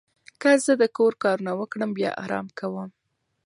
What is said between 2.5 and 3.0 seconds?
کوم.